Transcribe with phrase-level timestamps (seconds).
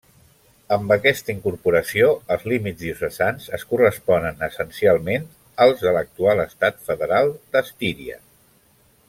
[0.75, 5.29] Amb aquesta incorporació, els límits diocesans es corresponen essencialment
[5.67, 8.19] als de l'actual estat federal d'Estíria.